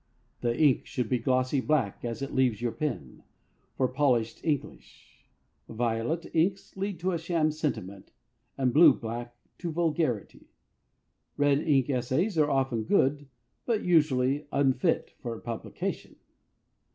[0.39, 3.21] The ink should be glossy black as it leaves your pen,
[3.77, 5.27] for polished English.
[5.69, 8.11] Violet inks lead to sham sentiment,
[8.57, 10.47] and blue black to vulgarity.
[11.37, 13.27] Red ink essays are often good,
[13.67, 16.15] but usually unfit for publication.